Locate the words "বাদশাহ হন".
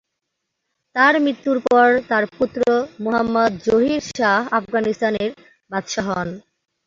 5.71-6.29